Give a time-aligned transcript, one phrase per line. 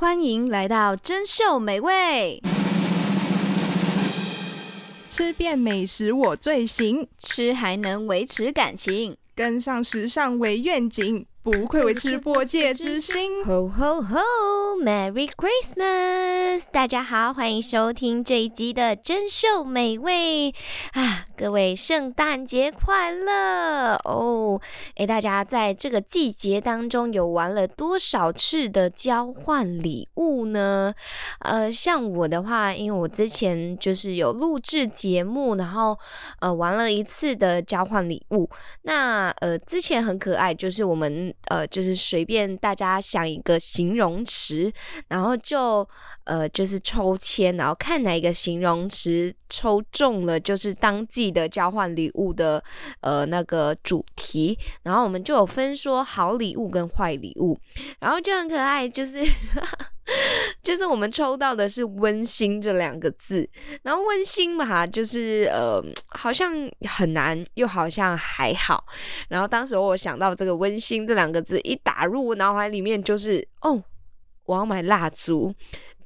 [0.00, 2.40] 欢迎来到珍秀美味，
[5.10, 11.26] 吃遍美食我最行，吃还能维持感情，跟上时尚为愿景。
[11.50, 16.64] 不愧为吃播界之星！Ho ho ho！Merry Christmas！
[16.70, 20.54] 大家好，欢迎收听这一集的珍饈美味
[20.92, 21.24] 啊！
[21.38, 24.60] 各位圣诞节快乐哦！
[24.96, 30.92] 诶，大家在这个季节当中有玩了多少次的交换礼物呢？
[31.38, 35.98] 呃，像我的话，因为我之前就是有录制节目，然后
[36.40, 38.50] 呃玩了一次的交换礼物。
[38.82, 41.32] 那呃之前很可爱，就是我们。
[41.46, 44.70] 呃，就是随便大家想一个形容词，
[45.08, 45.88] 然后就
[46.24, 52.62] 呃，就是抽签，然后看哪一个形容词抽中了，就是当季的交换礼物的
[53.00, 57.58] 呃那个主题，然后我们就有分说好礼物跟坏礼物，
[58.00, 59.24] 然后就很可爱，就是。
[60.62, 63.48] 就是我们抽到的是温馨这两个字，
[63.82, 66.52] 然后温馨嘛，就是呃，好像
[66.88, 68.84] 很难，又好像还好。
[69.28, 73.82] 然后当时我想到这个温馨这两个字一打入我脑海里面，就是哦，
[74.44, 75.54] 我要买蜡烛，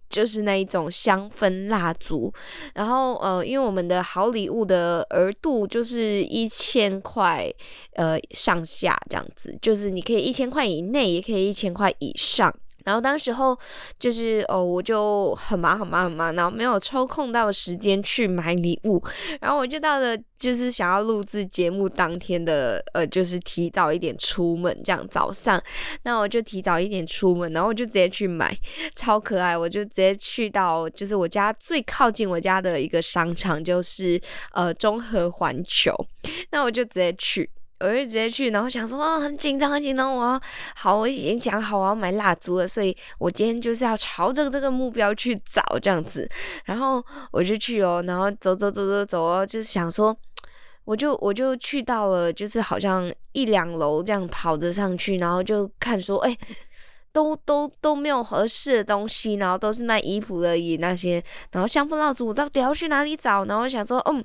[0.08, 2.32] 就是那一种香氛蜡烛。
[2.74, 7.48] 然后呃，因为我们的好礼物的额度就是一千块
[7.94, 12.52] 呃上下这样子，就是你可以一千块以内，也可以一千块以上。
[12.84, 13.58] 然后当时候
[13.98, 19.02] 就是哦，我就很忙很忙很忙，然后没有抽空到时间去买礼物。
[19.40, 25.62] 然后我就到了就是想要录制节目当天的呃，就是提早一点出门，这样早上，
[26.02, 28.56] 那我就提早一点出门，然后我就直接去买，
[28.94, 29.56] 超可爱。
[29.56, 34.20] 我就直接去到就是我家最靠近我家的一个商场，就是
[34.52, 35.94] 呃中和环球，
[36.50, 37.48] 那我就直接去。
[37.82, 40.14] 我就直接去，然后想说，哦，很紧张，很紧张。
[40.14, 40.40] 我
[40.76, 46.28] 好，我已经想好我要买蜡烛了，所以我今天就是要朝着这个目标去找这样子。
[46.64, 50.16] 然后我就去哦，然后走走走走走哦，就是想说，
[50.84, 56.36] 我就我就去到了，就是好像一两楼这样跑着上去，然后就看说，哎。
[57.12, 63.44] 都都都没有合适的东西，然后都是卖衣服而已那些，然后香氛蜡烛到底要去哪里找？
[63.44, 64.24] 然后我想说，嗯，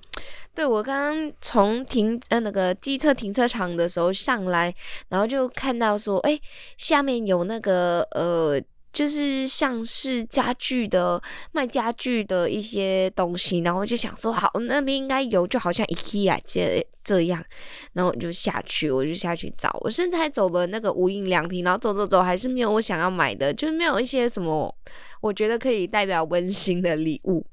[0.55, 4.73] 对，我刚刚从停呃那个机车停车场的时候上来，
[5.09, 6.39] 然后就看到说，哎，
[6.77, 8.61] 下面有那个呃。
[8.97, 11.21] 就是像是家具的
[11.51, 17.43] 卖家具的一些东西，然后就想说好，那边应该有，就好像 IKEA 这这样，
[17.93, 24.75] 然后我就下去，我就下去找，我甚至还走了那个无印良品，然后走走走，还是没有我想要买的，就是没有一些什么
[25.21, 27.45] 我觉得可以代表温馨的礼物，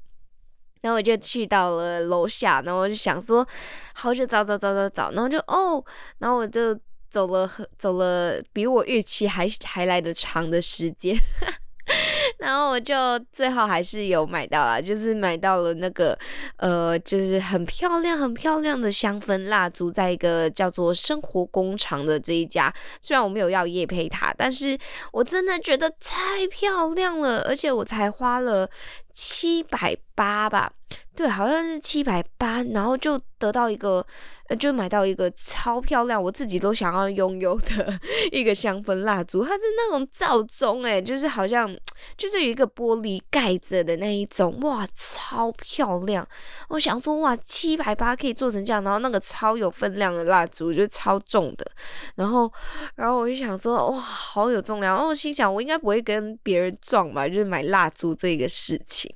[0.81, 3.47] 然后我就去到了楼下，然后我就想说，
[3.93, 5.85] 好，就找找找找找，然后就哦，
[6.17, 6.75] 然后我就。
[7.09, 11.15] 走了，走了，比我预期还还来的长的时间，
[12.39, 12.95] 然后我就
[13.31, 16.17] 最后还是有买到了，就是买到了那个
[16.57, 22.73] 呃，就是很漂亮、很漂亮的香氛蜡烛，在一个叫做生活工厂的这一家。
[22.99, 24.77] 虽然我没有要业配它，但是
[25.13, 28.69] 我真的觉得太漂亮了，而且我才花了
[29.13, 30.71] 七百八吧。
[31.15, 34.05] 对，好像是七百八，然后就得到一个，
[34.59, 37.97] 就买到一个超漂亮，我自己都想要拥有的
[38.33, 39.41] 一个香氛蜡烛。
[39.45, 41.73] 它是那种罩宗，诶，就是好像
[42.17, 46.27] 就是有一个玻璃盖着的那一种，哇，超漂亮！
[46.67, 51.65] 我想说，哇，七百八可以做成这样，然后那个超有分量的蜡烛，我觉得超重的。
[52.15, 52.51] 然后，
[52.95, 54.93] 然后我就想说，哇，好有重量。
[54.95, 57.25] 然后我心想，我应该不会跟别人撞吧？
[57.25, 59.09] 就是买蜡烛这个事情。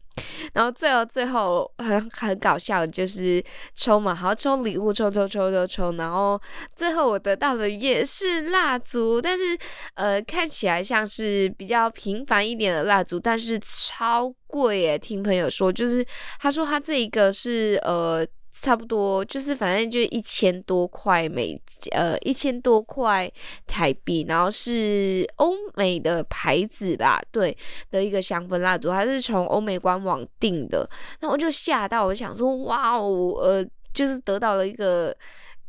[0.54, 3.44] 然后最后最后很很搞笑就是
[3.76, 6.42] 抽嘛，好抽礼物，抽抽抽抽抽，然后
[6.76, 9.58] 最后我得到的也是蜡烛，但是
[9.96, 14.98] 呃看起来像是比较平凡一点的蜡烛，但是超贵耶！
[14.98, 16.06] 听朋友说，就是
[16.40, 18.26] 他说他这一个是呃。
[18.52, 21.60] 差不多就是反正就一千多块美，
[21.92, 23.32] 呃一千多块
[23.68, 27.56] 台币，然后是欧美的牌子吧，对
[27.92, 35.16] 的一个香氛蜡烛，它是从欧美官网订的，然后我就吓到，我想说哇哦，呃，就是得到了一个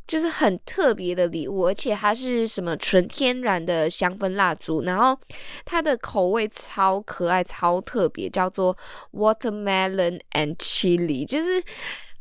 [0.06, 5.16] 就是很特别的礼物，而且它是什么纯天然的香氛蜡烛，然后
[5.66, 8.76] 它的口味超可爱、超特别，叫做
[9.12, 11.62] watermelon and chili，就是。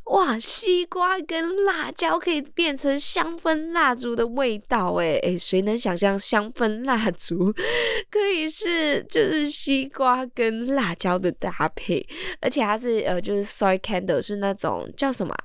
[0.10, 7.54] 哇，西瓜跟辣椒可以变成香氛蜡烛的味道诶诶，谁能想象香氛蜡烛
[8.10, 12.04] 可以是就是西瓜跟辣椒的搭配？
[12.42, 15.36] 而且它是呃，就是 soy candle 是那种叫什么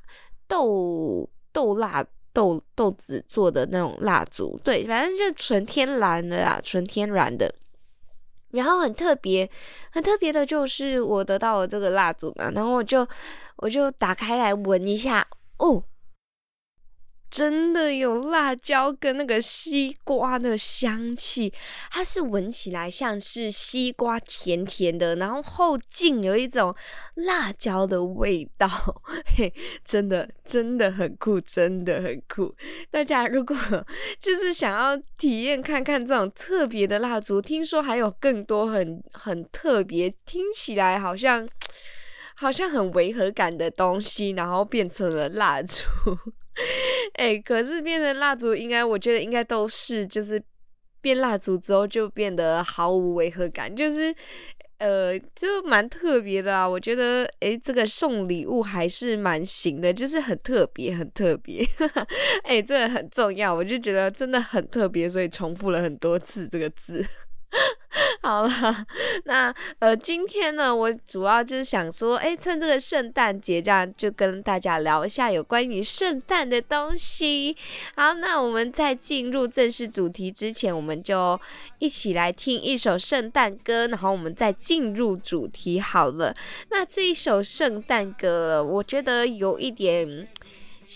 [0.48, 2.02] 豆豆蜡
[2.32, 7.54] 豆豆子做的那种蜡烛，对，反正就纯天然的啦，纯天然的。
[8.54, 9.48] 然后很特别，
[9.90, 13.06] 很特别的就是我得到了这个蜡烛嘛，然后我就
[13.56, 15.26] 我就打开来闻一下，
[15.58, 15.82] 哦。
[17.34, 21.52] 真的有辣椒跟那个西瓜的香气，
[21.90, 26.72] 它是闻起来像是西瓜甜甜的，然后后劲有一种
[27.16, 28.68] 辣椒的味道，
[29.36, 29.52] 嘿，
[29.84, 32.54] 真的真的很酷，真的很酷。
[32.88, 33.56] 大家如果
[34.20, 41.48] 就是想要体验看看这种特别的蜡烛，听说还有更多很很特别，听起来好像
[42.36, 45.82] 好像很违和感的东西，然后变成了蜡烛。
[47.14, 50.42] 哎、可是变成蜡烛，应该我觉得应该都是，就是
[51.00, 54.14] 变蜡烛之后就变得毫无违和感，就是
[54.78, 56.68] 呃，就蛮特别的啊。
[56.68, 61.64] 我觉得，哎、这个送礼物还是蛮行的，就是很特别，很特别。
[62.44, 67.04] 哎、欸，这个很重要，我就觉得真的很特别，所以重复了很多次这个字。
[68.24, 68.48] 好了，
[69.26, 77.54] 那呃，今天呢，我主要就是想说，哎，趁这个圣诞节，这样就跟大家聊一下有关于圣诞的东西。
[77.96, 81.38] 好，那我们在进入正式主题之前，我们就
[81.78, 86.34] 一起来听一首圣诞歌，然后我们再进入主题好了。
[86.70, 90.26] 那这一首圣诞歌，我觉得有一点。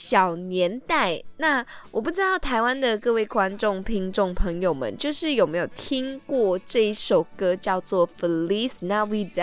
[0.00, 9.34] 小年代，那我不知道台湾的各位观众、听众朋友们，就是有没有听过这一首歌，叫做《Feliz Navidad》。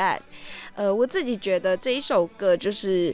[0.76, 3.14] 呃，我自己觉得这一首歌就是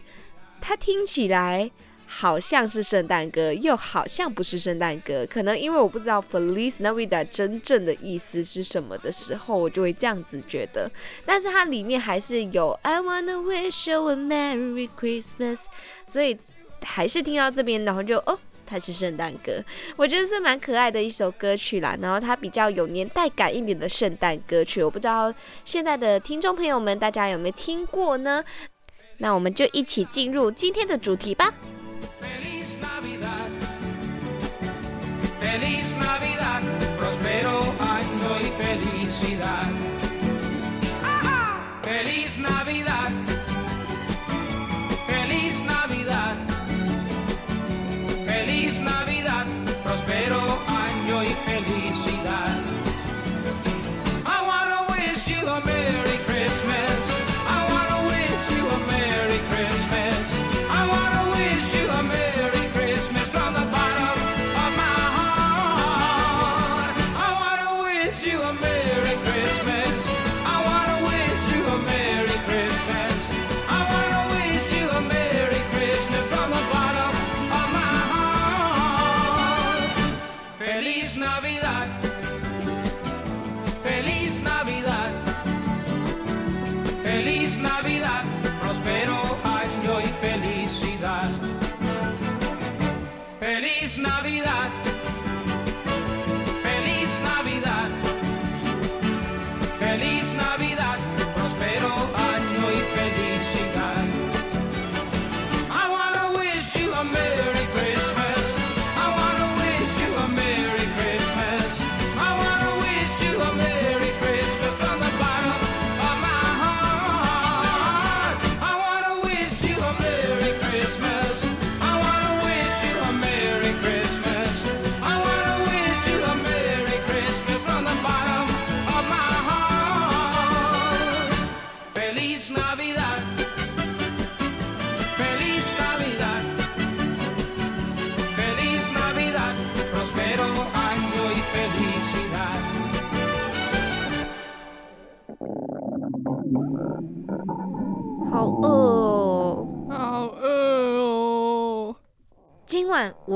[0.61, 1.71] 它听起来
[2.05, 5.25] 好像是圣诞歌，又好像不是圣诞歌。
[5.27, 10.89] 可能因为我不知道《Feliz Navidad》真正的意思是什么的时候，我就会这样子觉得。
[11.25, 15.61] 但是它里面还是有 "I wanna wish you a Merry Christmas"，
[16.05, 16.37] 所以。
[16.83, 19.63] 还是听到这边，然后就哦，它是圣诞歌，
[19.95, 21.97] 我觉得是蛮可爱的一首歌曲啦。
[22.01, 25.33] 然后它比较有年代感一点的圣诞歌曲，我不知道
[25.63, 28.43] 现在的听众朋友们大家有没有听过呢？
[29.17, 31.53] 那我们就一起进入今天的主题吧。
[50.33, 52.10] año y feliz.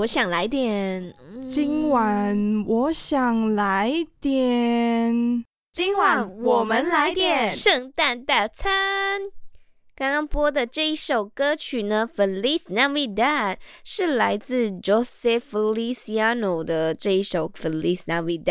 [0.05, 1.15] 我想来点。
[1.47, 5.43] 今晚我想来点。
[5.71, 9.21] 今晚我们来点圣诞大餐。
[9.97, 18.43] 刚刚播的这一首歌曲呢，《Feliz Navidad》是来自 Joseph Feliciano 的这一首《Feliz Navidad》。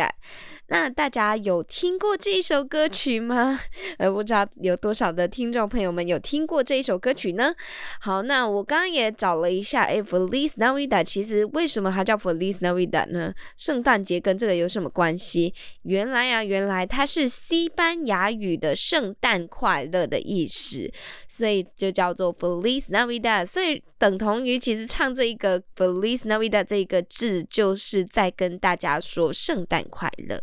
[0.68, 3.60] 那大家有听过这一首歌曲吗？
[3.98, 7.54] 呃，不知道有多少的听众朋友们有听过这一首歌曲呢？
[8.00, 13.34] 好，那我刚刚也找了一下，诶，Feliz Navidad，其实为什么它叫 Feliz Navidad 呢？
[13.58, 15.52] 圣诞节跟这个有什么关系？
[15.82, 20.90] 原来啊，原来它是西班牙语的圣诞快乐的意思，
[21.34, 23.44] 所以就叫做 Feliz Navidad。
[23.44, 30.40] 所以等同于其实唱这一个 Feliz Navidad 这一个字，就是在跟大家说圣诞快乐。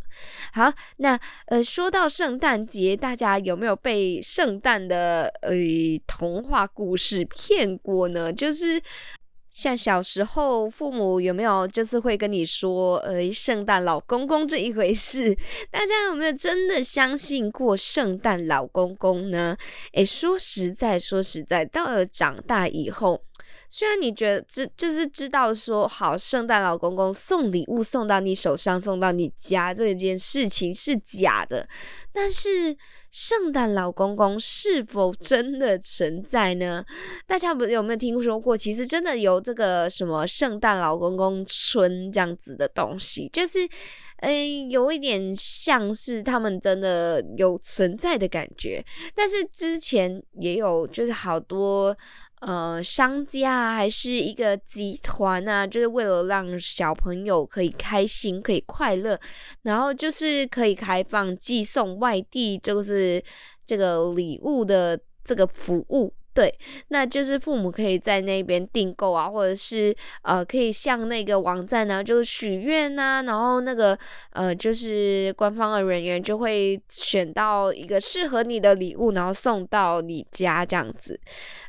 [0.53, 5.51] 好，那呃，说到圣诞节，大家有没有被圣诞的呃
[6.05, 8.33] 童话故事骗过呢？
[8.33, 8.81] 就是。
[9.51, 15.35] 像小时候，父母有没有就是会跟你说，呃，圣诞老公公这一回事？
[15.69, 19.57] 大家有没有真的相信过圣诞老公公呢？
[19.91, 23.21] 诶，说实在，说实在，到了长大以后，
[23.67, 31.67] 虽然你觉得知就是知道说，好，圣诞老公公送礼物送到你手上，送到你家这件事情是假的，
[32.13, 32.77] 但是。
[33.11, 36.83] 圣诞老公公是否真的存在呢？
[37.27, 38.55] 大家不有没有听说过？
[38.55, 43.67] 其实真的有这个什么圣诞老公公村这样子的东西，就是，
[44.21, 48.83] 嗯，有一点像是他们真的有存在的感觉。
[49.13, 51.95] 但是之前也有，就是好多。
[52.41, 59.19] 呃，商家还是一个集团啊，就是为了让小朋友可以开心、可以快乐，
[59.61, 63.23] 然后就是可以开放寄送外地，就是
[63.65, 66.11] 这个礼物的这个服务。
[66.33, 66.53] 对，
[66.87, 73.97] 那就是父母可以在那边订购啊，或者是呃，可以向那个网站呢，就许愿呐，然后那个
[74.31, 81.19] 呃，就是官方的人员就会选到一个适合你的礼物，然后送到你家这样子。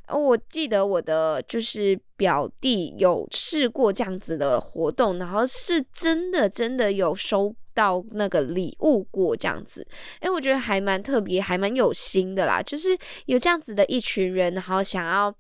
[0.09, 7.53] 我记得我的就是表弟有试过这样子的活动，然后是真的真的有收。
[7.75, 9.87] 到那个礼物过这样子，
[10.21, 12.63] 诶，我觉得还蛮特别，还蛮有心的啦。
[12.63, 15.35] 就是有这样子的一群人，然后想要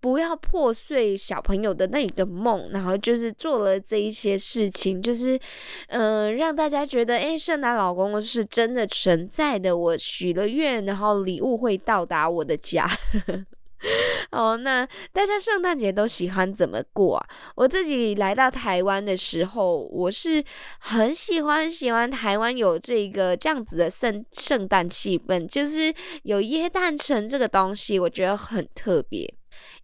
[0.00, 5.38] 不要破碎小朋友的那个梦，然后就是做了这一些事情，就是
[5.88, 9.76] 嗯、让大家觉得，诶，圣诞老公公是真的存在的。
[9.76, 12.88] 我许了愿，然后礼物会到达我的家。
[14.32, 17.26] 哦，那大家圣诞节都喜欢怎么过啊？
[17.54, 20.42] 我自己来到台湾的时候，我是
[20.80, 25.92] 很喜欢喜欢台湾有这个这样子的圣圣诞气氛，就是
[26.24, 29.32] 有耶诞城这个东西，我觉得很特别。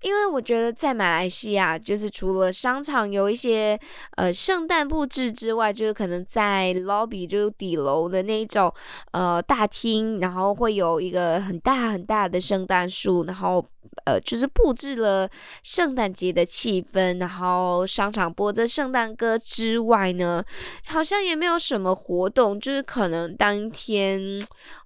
[0.02, 3.76] 因为我觉得在马来西亚，就是除了商场有一些
[4.16, 8.72] 呃圣诞布置之外，就是可能在 lobby 就是底楼的那种
[9.12, 13.66] 呃大厅，然后会有一个很大很大的圣诞树，然后
[14.04, 15.28] 呃就是布置了
[15.64, 20.44] 圣诞节的气氛，然后商场播着圣诞歌之外呢，
[20.86, 24.20] 好像也没有什么活动，就是可能当天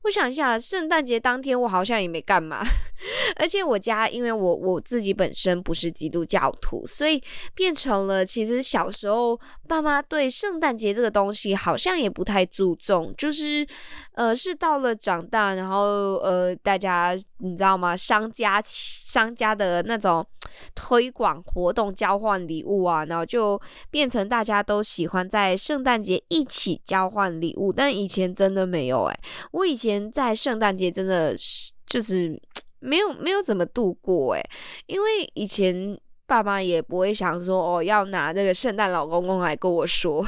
[0.04, 2.64] 我想一下，圣诞节当天我好像也没干嘛，
[3.36, 5.08] 而且我家因为我我自己。
[5.18, 7.20] 本身不是基督教徒，所以
[7.52, 9.36] 变成了其实小时候
[9.66, 13.66] 爸妈对圣诞节这个东西好像也不太注重，就是
[14.12, 17.96] 呃是到了长大，然后呃大家你知道吗？
[17.96, 18.62] 商家
[18.98, 20.26] 商家的那种
[20.74, 29.20] 推广活动、交换礼物啊，然后就变成大家都喜欢在圣诞节一起交换礼物，但以前真的没有欸，
[29.52, 32.40] 我以前在圣诞节真的是就是。
[32.80, 34.50] 没有没有怎么度过诶，
[34.86, 40.24] 因为以前爸妈也不会想说哦，要拿那个圣诞老公公来跟我说，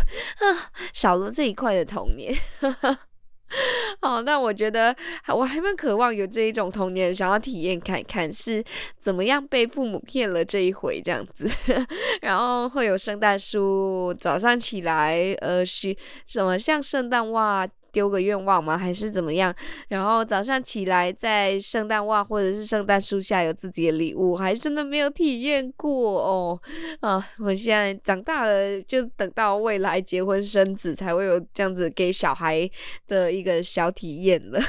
[0.92, 2.34] 少了这一块的童年。
[4.00, 4.94] 好，那我觉得
[5.28, 8.64] 我还蛮渴望有这一种童年，想要体验看看是
[8.98, 11.48] 怎么样被父母骗了这一回这样子。
[12.22, 15.94] 然后会有圣诞树，早上起来呃是
[16.26, 17.68] 什么像圣诞袜。
[17.92, 18.76] 丢个愿望吗？
[18.76, 19.54] 还是怎么样？
[19.88, 26.60] 然后早上起来，在圣诞袜或者是圣诞树下有自己的礼物，还真的没有体验过哦。
[27.00, 32.68] 啊，我现在长大了，就等到未来结婚生子才会有这样子给小孩
[33.06, 34.60] 的一个小体验了，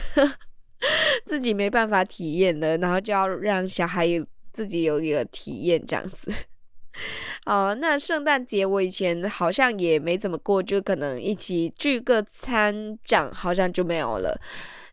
[1.26, 4.08] 自己没办法体验了，然后就要让小孩
[4.52, 6.32] 自己有一个体验这样子。
[7.46, 14.40] 哦，那圣诞节我以前好像也没怎么过，就可能一起聚个餐，这样好像就没有了。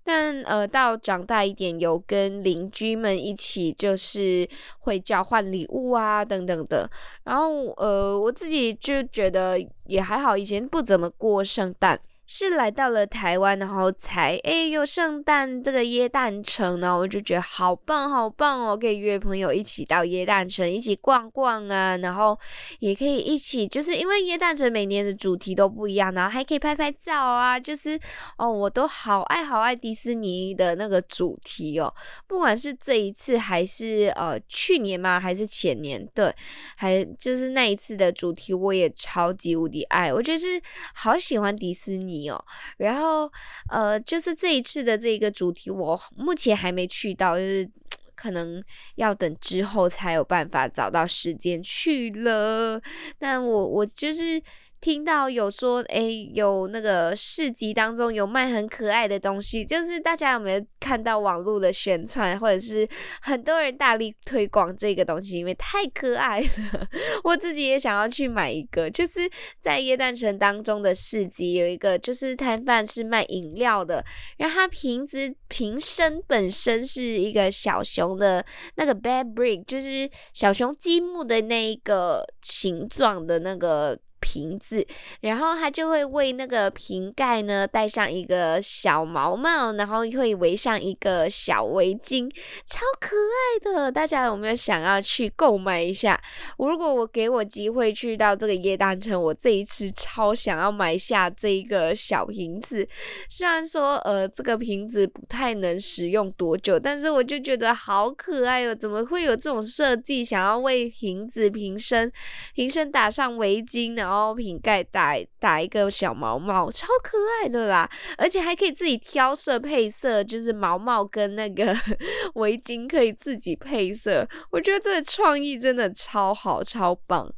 [0.05, 6.91] 但呃，到长大一点，有跟邻居们一起，就是会交换礼物啊，等等的。
[7.25, 12.01] 然后呃，我自己就觉得也还好，以前不怎么过圣诞。
[12.31, 22.39] 是来到了台湾，然后才诶有圣诞这个耶诞城呢，我就觉得好棒好棒哦，可以约朋友一起到耶诞城一起逛逛啊，然后
[22.81, 27.99] 也可以一起，就是因为耶诞城每年的主题都不一样，然后还可以拍拍照啊，就是
[28.37, 31.91] 哦，我都好爱好爱迪士尼的那个主题哦，
[32.27, 36.31] 不管是这一次还是呃去年嘛，还是前年，对，
[36.77, 40.61] 还就是那一次的主题我也超级无敌爱，我就是
[40.93, 42.18] 好喜欢迪士尼。
[42.25, 42.45] 有，
[42.77, 43.31] 然后
[43.71, 47.69] 呃，就是这一次的这个主题，我目前还没去到，就是
[48.15, 48.63] 可能
[48.97, 52.81] 要等之后才有办法找到时间去了。
[53.19, 54.43] 那我我就是。
[54.81, 62.89] 听到有说，诶，有那个市集当中有卖很可爱的东西，就是大家有没有看到网络的宣传，或者是
[63.21, 66.89] 很多人大力推广这个东西，因为太可爱了。
[67.25, 74.05] 我自己也想要去买一个，就是在耶诞城当中的市集有一个，就是摊贩是卖饮料的，
[74.37, 78.45] 然后它瓶子瓶身本身是一个小熊的
[78.77, 83.99] 那个 bad Brick，就是小熊积木的那一个形状的那个。
[84.21, 84.87] 瓶子，
[85.21, 92.31] 然后他就会为那个瓶盖呢戴上一个小毛帽，然后会围上一个小围巾，
[92.67, 93.93] 超可爱的。
[93.93, 96.21] 大家有没有想要去购买一下？
[96.59, 102.87] 如果我给我机会去到这个耶诞城，我这一次超想要买下这一个小瓶子。
[103.29, 108.75] 虽然说呃这个瓶子不太能使用多久，但是我就觉得好可爱哦！
[108.75, 110.25] 怎么会有这种设计？
[110.25, 112.11] 想要为瓶子瓶身
[112.55, 114.08] 瓶身打上围巾呢？
[114.09, 117.89] 然后瓶盖打打一个小毛毛，超可爱的啦！
[118.17, 121.77] 而且还可以自己挑色配色，就是毛毛跟那个
[122.37, 124.27] 围巾可以自己配色。
[124.51, 127.31] 我觉得这个创意真的超好，超棒。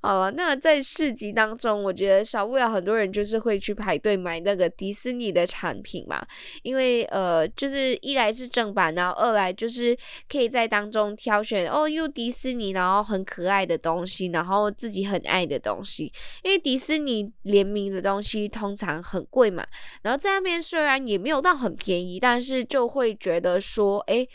[0.00, 6.26] 好了，那在市集当中，我觉得少不了很多人就是会去排队买那个迪士尼的产品嘛，
[6.64, 9.96] 因为呃，就是一来是正版，然后二来就是
[10.28, 16.12] 可以在当中挑选哦，又迪士尼，然后很可爱的东西，然后自己很爱的东西。
[16.42, 19.66] 因为迪士尼联名的东西通常很贵嘛，
[20.02, 24.28] 然后在那边虽然也没有到很便宜，但是就会觉得说，诶，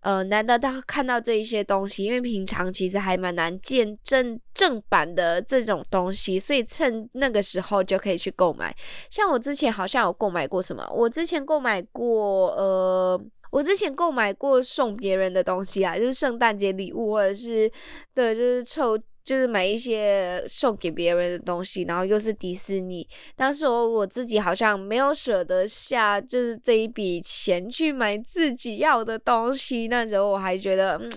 [0.00, 8.74] 呃，难得到看到这一些东西，因为平常其实还蛮难见正正版的这种东西，所以趁那个时候就可以去购买。
[9.10, 13.20] 像我之前好像有购买过什么，我之前购买过，呃，
[13.50, 17.70] 我之前购买过送别人的东西啊，就是圣诞节礼物或者是
[18.14, 18.98] 对，就是凑。
[19.22, 23.06] 就是买一些送给别人的东西，然后又是迪士尼。
[23.36, 29.88] 当时我我自己好像没有舍得下，就是这一笔钱去买自己要的东西。
[29.88, 31.10] 那时候我还觉得，嗯，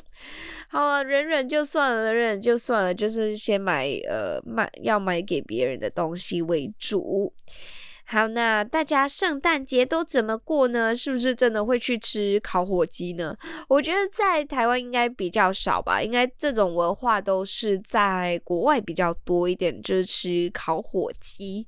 [0.69, 7.33] 好了，忍忍就算了，忍忍就算了，就是先买呃买要买给别人的东西为主。
[8.05, 10.93] 好，那大家圣诞节都怎么过呢？
[10.95, 13.35] 是不是真的会去吃烤火鸡呢？
[13.67, 21.65] 我觉得在台湾应该比较少吧，应该这种文化都是在国外比较多一点，就是吃烤火鸡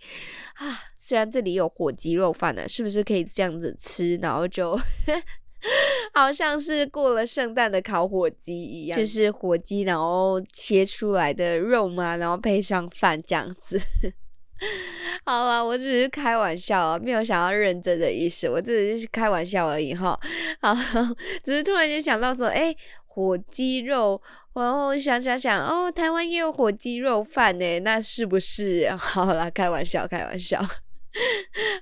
[0.55, 0.77] 啊。
[0.97, 4.77] 虽然这里有火鸡肉饭呢，是不是可以这样子吃，然后就
[6.13, 13.79] 好像是过了圣诞的烤火鸡一样，就是火鸡然后切出来的肉嘛，然后配上饭这样子。
[15.25, 20.17] 好了，我只是开玩笑啊，没有想要认真的意思，我只是开玩笑而已哈。
[20.61, 20.73] 好，
[21.43, 24.21] 只是突然间想到说，哎、火鸡肉，
[24.53, 28.89] 然后想想想，哦，台湾也有火鸡肉饭呢，那是不是？
[28.97, 30.61] 好了，开玩笑，开玩笑。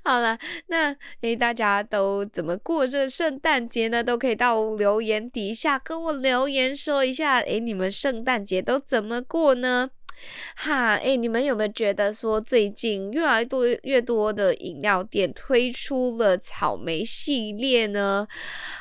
[0.03, 4.03] 好了，那哎、大家都怎么过这圣诞节呢？
[4.03, 9.89] 都可以到留言底下跟我留言说一下，哎、你们圣诞节都怎么过呢？
[10.55, 18.27] 哈，哎，你们有没有觉得说最近越来越多越多的饮料店推出了草莓系列呢？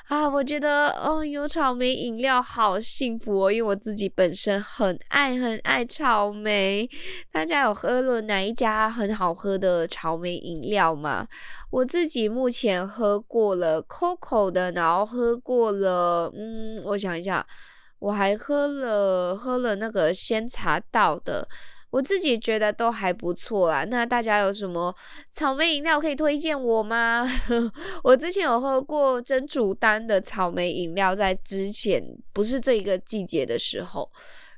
[0.08, 6.88] 啊，我觉得哦，有草莓饮料好幸福哦，因为我自己本身很爱很爱草莓。
[7.30, 11.26] 大家有喝了哪一家很好喝的草莓饮料吗？
[11.70, 17.46] 我自己目前喝过了 Coco 的，然后喝过了，嗯，我想一下。
[18.02, 21.46] 我还喝了喝了那个仙茶道的，
[21.90, 23.84] 我自己觉得都还不错啦。
[23.84, 24.92] 那大家有什么
[25.28, 27.24] 草莓饮料可以推荐我吗？
[28.02, 34.10] 我之前有喝过珍珠丹的草莓饮料，在之前不是这一个季节的时候。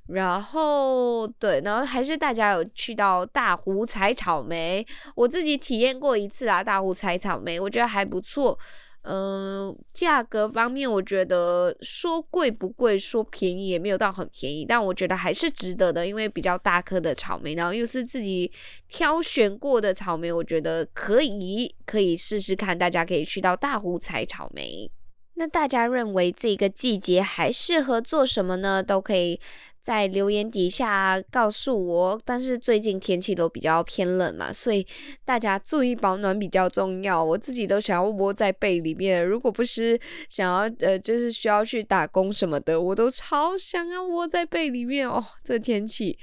[0.07, 8.59] 然后对，然后还是大家有去到大湖采草莓，我自己体验过一次啊，大湖采草莓，我觉得还不错。
[9.07, 18.51] 嗯、价格方面，我觉得说贵不贵，说便宜也没有到很便宜，但我觉得还是值得的，因为比较大颗的草莓，然后又是自己
[18.88, 22.79] 挑选过的草莓，我觉得可以，可以试试看。
[22.79, 24.90] 大家可以去到大湖采草莓。
[25.35, 28.83] 那大家认为这个季节还适合做什么呢？
[28.83, 29.38] 都可以。
[29.85, 34.87] 在留言底下告诉我，但是最近天气都比较偏冷嘛，所以
[35.27, 37.23] 大家注意保暖比较重要。
[37.23, 45.23] 我自己都想要窝在被里面，如果不是想要呃，就是需要去打工什么的，我都超想要窝在被里面哦。
[45.44, 46.18] 这天气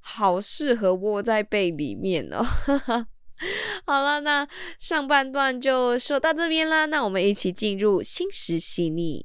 [0.00, 2.44] 好适合窝在被里面哦。
[3.86, 4.46] 好了，那
[4.78, 9.24] 上半段就说到这边啦，那我们一起进入心食细腻。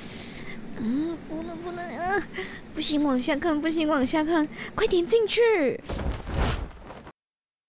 [0.83, 2.27] 嗯，不能不能，啊，
[2.73, 5.79] 不行，往下看，不行，往下看，快点进去。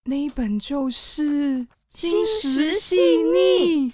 [0.05, 3.90] 那一本就是《心石细腻》。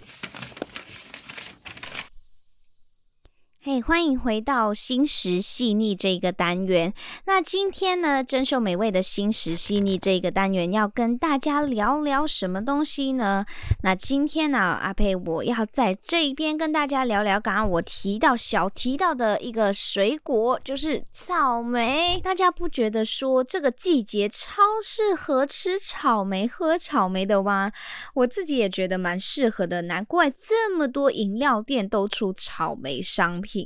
[3.70, 6.94] 嘿欢迎回到心食细腻这一个单元。
[7.26, 13.44] 那今天呢，珍秀美味的心食细腻这一个单元要跟大家聊聊什么东西呢？
[13.82, 22.18] 那今天呢，阿佩我要在这一边跟大家聊聊刚刚我提到小提到的一个水果，就是草莓。
[22.24, 27.70] 大家不觉得说这个季节超适合吃草莓、喝草莓的吗？
[28.14, 33.57] 我自己也觉得蛮适合的，难怪这么多饮料店都出草莓商品。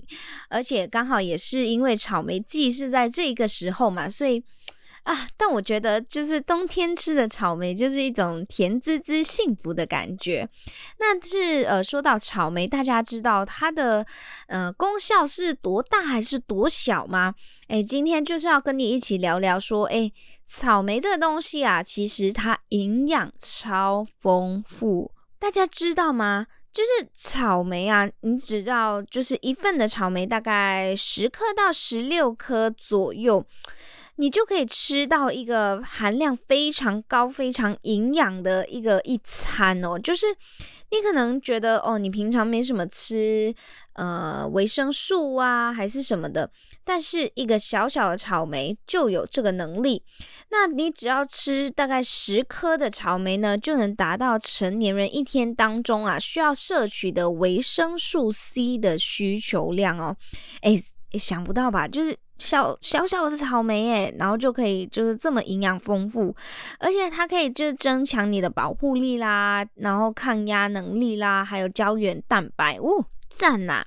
[0.48, 4.42] 而且刚好也是因为草莓季是在这个时候嘛，所以
[5.04, 10.48] 啊，但我觉得就是冬天吃的草莓就是一种甜滋滋、幸福的感觉。
[11.00, 14.06] 那是呃，说到草莓，大家知道它的
[14.46, 17.34] 呃功效是多大还是多小吗？
[17.66, 20.12] 诶，今天就是要跟你一起聊聊说，诶，
[20.46, 26.46] 草莓这个东西啊，其实它营养超丰富，大家知道吗？
[26.72, 33.44] 就是草莓啊，你只要就是一份的草莓，大概十颗到十六颗左右，
[34.16, 39.98] 你就可以吃到一个含量非常高、非常营养的一个一餐哦。
[39.98, 40.26] 就是
[40.90, 43.54] 你可能觉得哦，你平常没什么吃，
[43.92, 46.50] 呃，维生素啊，还是什么的。
[46.84, 50.02] 但是一个小小的草莓就有这个能力，
[50.50, 60.16] 那你只要吃大概十颗的草莓呢，就能达到成年人一天当中啊需要摄取的维生素 C 的需求量哦。
[60.62, 60.76] 诶，
[61.18, 61.86] 想不到吧？
[61.86, 66.34] 就是小小小的草莓诶，然后就可以就是这么营养丰富，
[66.78, 73.84] 而且它可以就是增强你的保护力啦，然后抗压能力啦，还有胶原蛋白，哦，赞呐！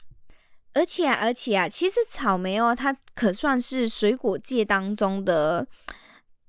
[0.76, 5.66] 而且啊，而且啊，其实草莓哦，它可算是水果界当中的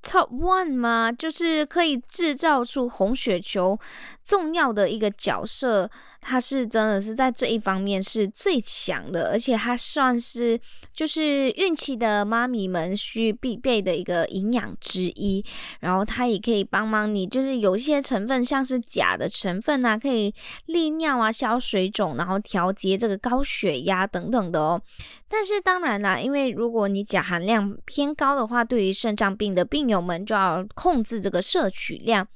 [0.02, 1.10] top one 吗？
[1.10, 3.78] 就是可以制造出红血球
[4.24, 5.90] 重要的一个角色。
[6.28, 10.58] 它是真的是在这一方面是最强的，而且它算是
[10.92, 15.44] 就是孕期的妈咪们需必备的一个营养之一。
[15.78, 20.34] 然后它也可以帮忙你，就是有一些成分像是钾的成分啊，可以
[20.66, 24.82] 利尿啊、消水肿，然后调节这个高血压等等的哦。
[25.28, 32.26] 但是当然啦，因为如果你钾含量偏高的话，对于肾脏病的病友们就要控制这个摄取量。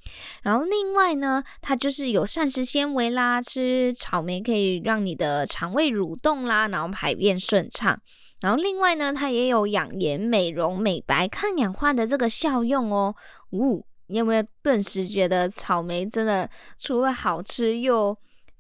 [0.43, 3.80] 然后另外呢，它就是有膳食纤维啦，吃。
[3.81, 7.99] 吃草莓可以让你的肠胃蠕动啦，然后排便顺畅。
[8.41, 13.15] 然后另外呢，它也有养颜、美容、美白、抗氧化的这个效用哦。
[13.53, 18.17] 呜、你有没有顿时觉得草莓真的除了好吃又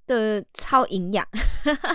[0.06, 1.26] 的超营养？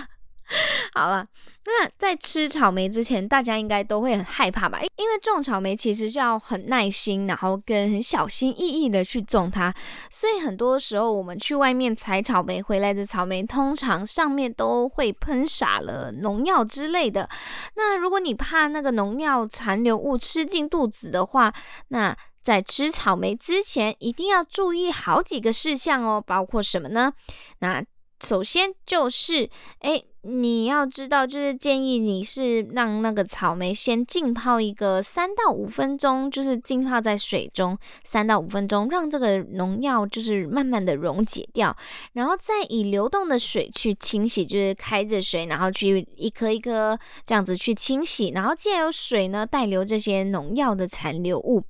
[0.94, 1.26] 好了。
[1.66, 4.80] 那在吃草莓之前，大家应该都会很害怕吧？
[4.96, 9.74] 因为种草莓其实是要很耐心，然后跟很小心翼翼的去种它，
[10.10, 17.28] 所以很多时候我们去外面采草莓回来的草莓，通常上面都会喷洒了农药之类的。
[17.74, 21.52] 那如果你怕那个农药残留物吃进肚子的话，
[21.88, 27.12] 那在吃草莓之前一定要注意好几个事项哦，包括什么呢？
[27.58, 27.84] 那
[28.20, 29.48] 首先就是，
[29.80, 30.04] 诶。
[30.28, 41.76] 你要知道，就是建议你是让那个草莓先浸泡一个三到五分钟，就是浸泡在水中三到五分钟，让这个农药就是慢慢的溶解掉，
[42.14, 51.62] 然后再以流动的水去清洗，就是开着水，然后去一颗一颗这样子去清洗，然后既然有水呢带流这些农药的残留物。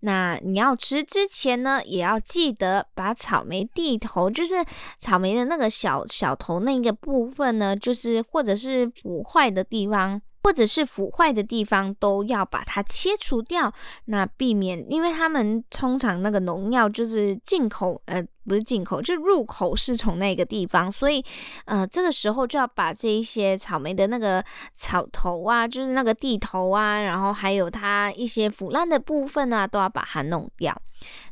[0.00, 4.54] 那你要吃之前呢，也要记得把草莓蒂头，就是
[4.98, 13.72] 草莓的那个小小头那个部分呢，就是或者是腐坏的地方，或者是腐坏的地方都要把它切除掉。
[14.04, 21.20] 那避免，因为他们通常那个农药就是进口，呃，不是进口，就入口是从那个地方，所以
[21.64, 24.44] 呃，这个时候就要把这一些草莓的那个
[24.76, 30.80] 草头啊，就是那个地头啊，然后还有它一些腐烂的部分啊，都要把它弄掉。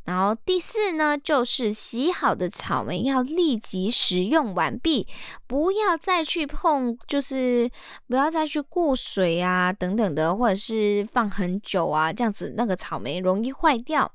[0.04, 5.06] 然后第四呢，就是洗好的草莓要立即食用完毕，
[5.46, 7.70] 不要再去碰，就是
[8.06, 14.10] 不要再去过水啊等等的，或者是放很久啊，这样子那个草莓容易坏掉。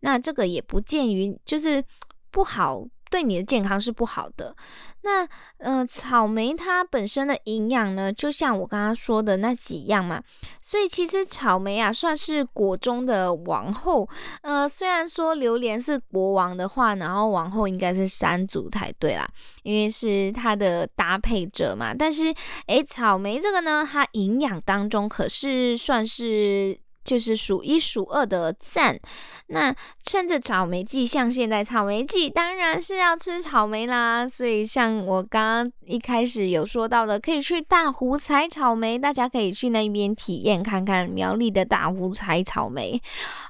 [0.00, 1.84] 那这个也不建于，就是
[2.30, 2.84] 不好。
[3.10, 4.54] 对你的健康是不好的。
[5.02, 5.26] 那
[5.58, 10.20] 呃，草莓它本身的营养呢，就像我刚刚说的那几样嘛。
[10.60, 14.08] 所以其实草莓啊，算是果中的王后。
[14.42, 19.26] 呃，虽然说榴莲是国王的话，然后王后应该是山竹才对啦，
[19.62, 21.94] 因为是它的搭配者嘛。
[21.94, 22.34] 但是，
[22.66, 26.78] 诶，草莓这个呢，它营养当中可是算是。
[27.08, 29.00] 就是数一数二的赞。
[29.46, 34.28] 那趁着草莓季，像现在草莓季，当然是要吃草莓啦。
[34.28, 43.00] 所以像我刚刚一开始有说到的，可以去大湖采草莓，大家可以去那边体验看看苗栗的大湖采草莓。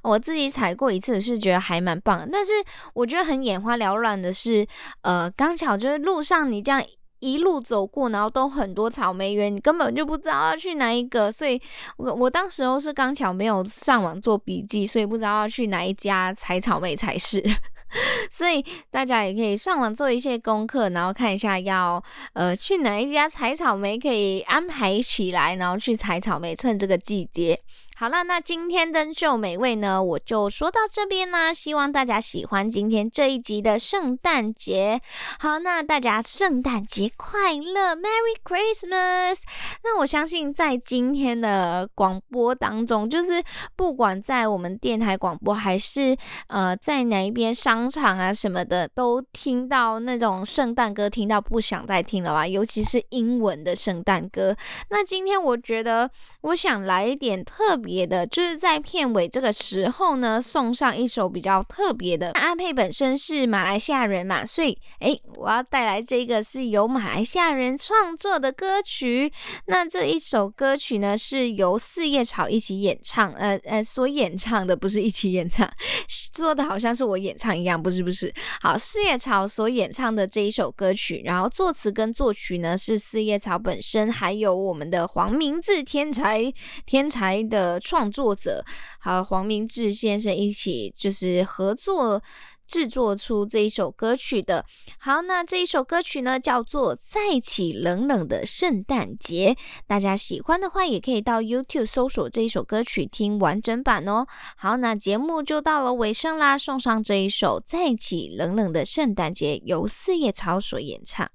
[0.05, 2.29] 我自己采过一次，是觉得还蛮棒。
[2.31, 2.53] 但是
[2.95, 4.65] 我觉得很眼花缭乱的是，
[5.03, 6.81] 呃，刚巧就是路上你这样。
[7.21, 11.31] 一路走过，然后都很多草莓园，你根本就不知道要去哪一个。
[11.31, 11.61] 所以
[11.97, 17.43] 我我当时候是刚巧没有上网做笔记，所以不知道要去哪一家采草莓才是。
[18.31, 22.03] 所以大家也可以上网做一些功课，然后看一下要
[22.35, 27.59] 呃去哪一家采草莓，可以安排起来，然后去采草莓，趁这个季节。
[28.01, 31.53] 好了，那今天珍秀美味呢，我就说到这边啦。
[31.53, 35.01] 希望大家喜欢今天这一集的圣诞节。
[35.41, 39.41] 好，那大家圣诞节快乐，Merry Christmas！
[39.83, 43.43] 那我相信在今天的广播当中，就是
[43.75, 52.47] 不管在我们电台广播，还是呃在哪一边商场啊什么的，都听到那种圣诞歌，听到不想再听了吧？
[52.47, 54.57] 尤其是英文的圣诞歌。
[54.91, 56.09] 那今天我觉得，
[56.43, 57.88] 我想来一点特别。
[57.89, 62.33] 别的就是在片尾这个时候呢，送上一首比较特别的。
[62.33, 69.33] 阿佩本身是马来西亚人嘛，所以诶，我要带来这个是由马来西亚人创作的歌曲。
[69.69, 75.67] 那这一首歌曲呢，是由四叶草一起演唱，呃呃，所演唱的不是一起演唱，
[76.07, 78.31] 说的好像是我演唱一样，不是不是。
[78.61, 86.53] 好，四叶草所演唱的这一首歌曲，然后作词跟作曲呢是四叶草本身，还有我们的黄明志天才
[86.85, 87.78] 天才的。
[87.79, 88.65] 创作者
[89.01, 92.23] 和黄明志先生一起就是合作
[92.67, 94.65] 制作出这一首歌曲的。
[94.99, 99.55] 好，那这一首歌曲呢叫做《再起冷冷的圣诞节》，
[99.87, 104.27] 大家喜欢的话也可以到 YouTube 搜索这一首歌曲听完整版哦。
[104.57, 111.31] 好，那节目就到了尾声啦，送上这一首《再起冷冷的圣诞节》，由四叶草所演唱。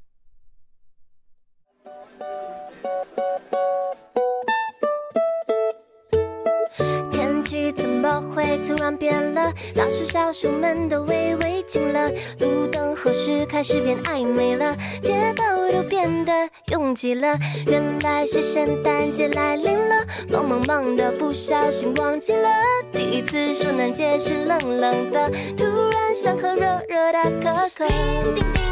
[8.34, 9.54] 会突然变了？
[9.76, 14.76] 老鼠、小鼠们都微微惊了，路灯何时开始变暧昧了？
[15.02, 16.32] 街道都变得
[16.72, 20.06] 拥挤了，原来是圣诞节来临了。
[20.30, 22.50] 忙忙忙的，不小心忘记了，
[22.92, 27.88] 第一次圣诞节是冷冷的，突然想喝热热的可可。
[27.88, 28.63] 叮叮叮。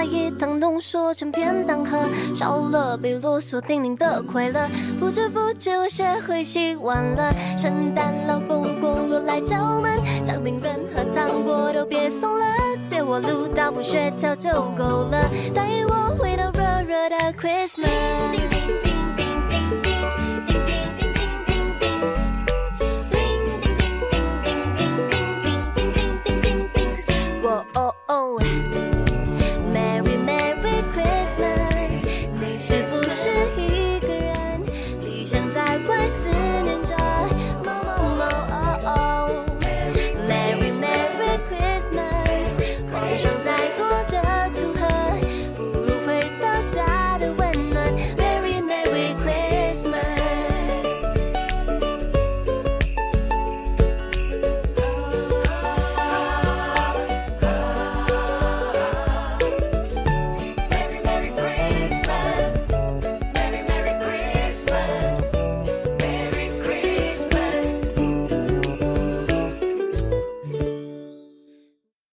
[0.00, 1.98] 把一汤浓缩成便当盒，
[2.34, 4.66] 少了被啰嗦叮咛的快乐，
[4.98, 7.30] 不知不觉我学会洗碗了。
[7.58, 12.46] 圣诞老公公若来敲门，姜饼润和糖果都别送了，
[12.88, 18.39] 借我路道夫雪橇就够了，带我回到热热的 Christmas。